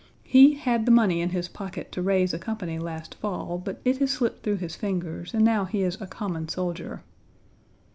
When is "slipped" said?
4.09-4.41